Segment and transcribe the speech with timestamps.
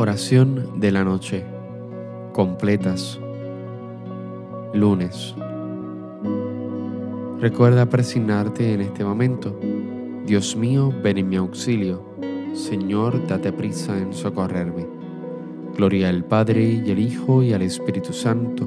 [0.00, 1.44] Oración de la noche.
[2.32, 3.20] Completas.
[4.72, 5.34] Lunes.
[7.38, 9.54] Recuerda presignarte en este momento.
[10.24, 12.02] Dios mío, ven en mi auxilio.
[12.54, 14.86] Señor, date prisa en socorrerme.
[15.76, 18.66] Gloria al Padre y al Hijo y al Espíritu Santo,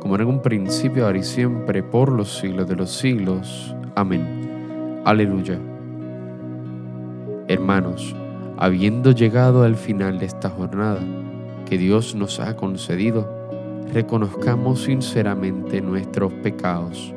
[0.00, 3.76] como en un principio, ahora y siempre, por los siglos de los siglos.
[3.94, 5.02] Amén.
[5.04, 5.60] Aleluya.
[7.46, 8.16] Hermanos,
[8.62, 11.00] habiendo llegado al final de esta jornada
[11.68, 13.28] que Dios nos ha concedido,
[13.92, 17.12] reconozcamos sinceramente nuestros pecados.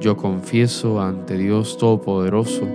[0.00, 2.66] Yo confieso ante Dios Todopoderoso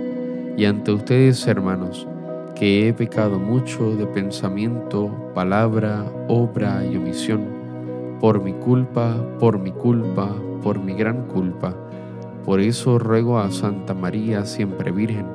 [0.56, 2.08] y ante ustedes, hermanos,
[2.54, 7.44] que he pecado mucho de pensamiento, palabra, obra y omisión,
[8.18, 11.76] por mi culpa, por mi culpa, por mi gran culpa
[12.48, 15.26] por eso ruego a Santa María, siempre Virgen,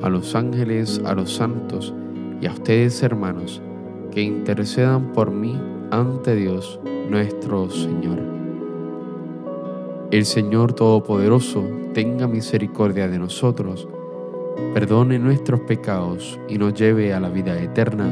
[0.00, 1.92] a los ángeles, a los santos
[2.40, 3.60] y a ustedes hermanos,
[4.10, 8.18] que intercedan por mí ante Dios nuestro Señor.
[10.10, 13.86] El Señor Todopoderoso tenga misericordia de nosotros,
[14.72, 18.06] perdone nuestros pecados y nos lleve a la vida eterna.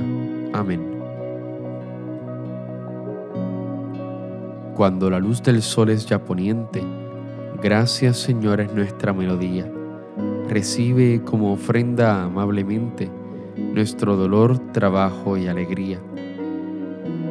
[0.52, 0.82] Amén.
[4.74, 6.84] Cuando la luz del sol es ya poniente,
[7.62, 9.70] Gracias Señor es nuestra melodía.
[10.46, 13.10] Recibe como ofrenda amablemente
[13.56, 15.98] nuestro dolor, trabajo y alegría.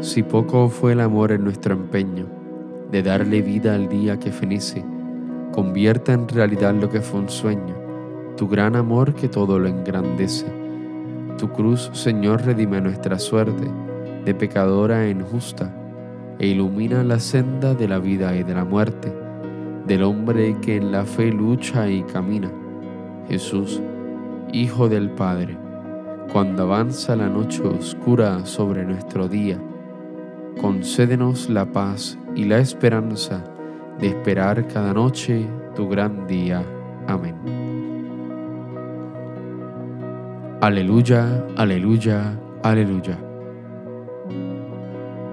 [0.02, 2.26] Si poco fue el amor en nuestro empeño
[2.92, 4.84] de darle vida al día que fenece,
[5.52, 7.76] convierta en realidad lo que fue un sueño,
[8.36, 10.48] tu gran amor que todo lo engrandece.
[11.38, 13.68] Tu cruz, Señor, redime nuestra suerte
[14.26, 15.72] de pecadora en justa
[16.40, 19.25] e ilumina la senda de la vida y de la muerte
[19.88, 22.52] del hombre que en la fe lucha y camina.
[23.28, 23.82] Jesús,
[24.52, 25.58] Hijo del Padre,
[26.32, 29.60] cuando avanza la noche oscura sobre nuestro día,
[30.62, 33.44] concédenos la paz y la esperanza
[34.00, 36.64] de esperar cada noche tu gran día.
[37.08, 37.36] Amén.
[40.62, 43.18] Aleluya, aleluya, aleluya.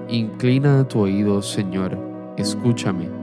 [0.09, 1.97] Inclina tu oído, Señor,
[2.37, 3.22] escúchame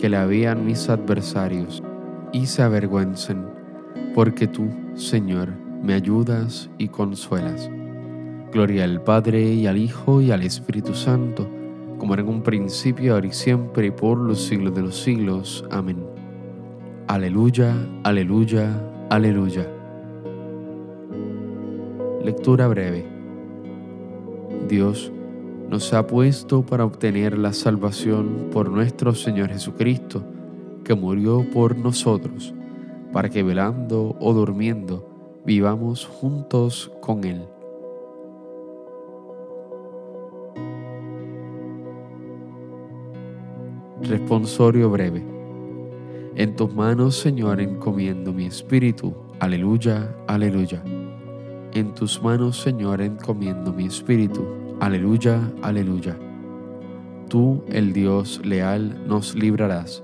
[0.00, 1.82] que la vean mis adversarios
[2.32, 3.44] y se avergüencen,
[4.14, 5.50] porque tú, Señor,
[5.82, 7.70] me ayudas y consuelas.
[8.50, 11.46] Gloria al Padre y al Hijo y al Espíritu Santo,
[11.98, 15.66] como era en un principio, ahora y siempre, y por los siglos de los siglos.
[15.70, 15.98] Amén.
[17.06, 18.70] Aleluya, aleluya,
[19.10, 19.68] aleluya.
[22.24, 23.04] Lectura breve.
[24.66, 25.12] Dios
[25.70, 30.24] nos ha puesto para obtener la salvación por nuestro Señor Jesucristo,
[30.84, 32.52] que murió por nosotros,
[33.12, 35.08] para que velando o durmiendo
[35.46, 37.46] vivamos juntos con Él.
[44.02, 45.24] Responsorio breve.
[46.34, 49.14] En tus manos, Señor, encomiendo mi espíritu.
[49.38, 50.82] Aleluya, aleluya.
[51.72, 54.59] En tus manos, Señor, encomiendo mi espíritu.
[54.80, 56.16] Aleluya, aleluya.
[57.28, 60.02] Tú, el Dios leal, nos librarás.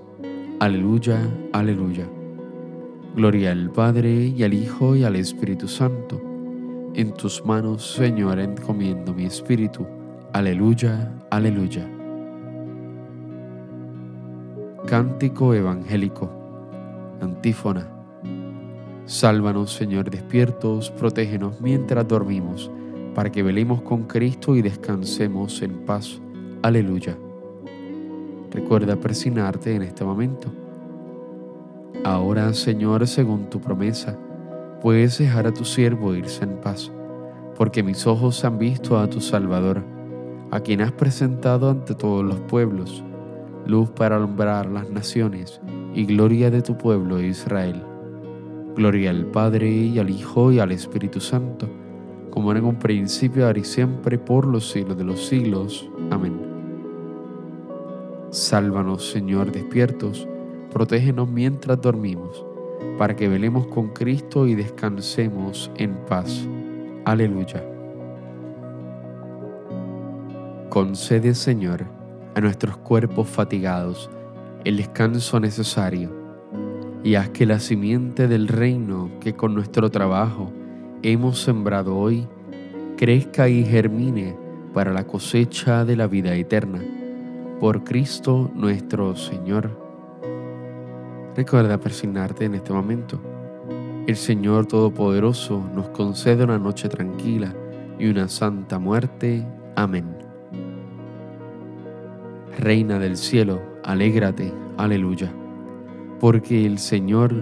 [0.61, 1.19] Aleluya,
[1.55, 2.07] aleluya.
[3.15, 6.21] Gloria al Padre y al Hijo y al Espíritu Santo.
[6.93, 9.87] En tus manos, Señor, encomiendo mi espíritu.
[10.35, 11.89] Aleluya, aleluya.
[14.87, 16.31] Cántico Evangélico.
[17.23, 17.89] Antífona.
[19.07, 22.71] Sálvanos, Señor, despiertos, protégenos mientras dormimos,
[23.17, 26.21] para que velemos con Cristo y descansemos en paz.
[26.61, 27.17] Aleluya.
[28.51, 30.53] Recuerda persignarte en este momento.
[32.05, 34.19] Ahora, Señor, según tu promesa,
[34.83, 36.93] puedes dejar a tu siervo irse en paz,
[37.57, 39.83] porque mis ojos han visto a tu Salvador,
[40.51, 43.03] a quien has presentado ante todos los pueblos
[43.67, 45.63] luz para alumbrar las naciones
[45.95, 47.83] y gloria de tu pueblo Israel.
[48.77, 51.67] Gloria al Padre y al Hijo y al Espíritu Santo,
[52.37, 55.89] como era en un principio, ahora y siempre, por los siglos de los siglos.
[56.11, 56.39] Amén.
[58.29, 60.29] Sálvanos, Señor, despiertos,
[60.71, 62.45] protégenos mientras dormimos,
[62.99, 66.47] para que velemos con Cristo y descansemos en paz.
[67.07, 67.65] Aleluya.
[70.69, 71.87] Concede, Señor,
[72.35, 74.11] a nuestros cuerpos fatigados
[74.63, 76.11] el descanso necesario
[77.03, 80.53] y haz que la simiente del reino que con nuestro trabajo
[81.03, 82.27] hemos sembrado hoy
[82.97, 84.37] crezca y germine
[84.73, 86.83] para la cosecha de la vida eterna.
[87.61, 89.71] Por Cristo nuestro Señor.
[91.37, 93.21] Recuerda persignarte en este momento.
[94.07, 97.55] El Señor Todopoderoso nos concede una noche tranquila
[97.99, 99.47] y una santa muerte.
[99.75, 100.17] Amén.
[102.59, 105.31] Reina del cielo, alégrate, aleluya,
[106.21, 107.35] porque el Señor,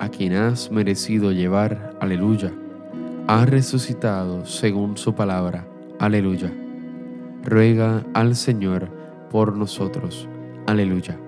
[0.00, 2.52] a quien has merecido llevar, aleluya,
[3.28, 5.66] ha resucitado según su palabra,
[5.98, 6.52] aleluya.
[7.42, 8.88] Ruega al Señor
[9.30, 10.28] por nosotros,
[10.66, 11.18] aleluya.